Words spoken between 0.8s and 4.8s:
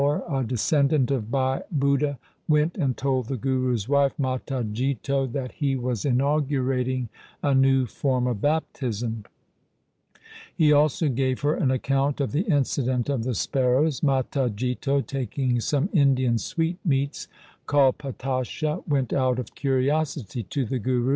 95 Bhai Ram Kaur, a descendant of Bhai Budha, went and told the Guru's wife, Mata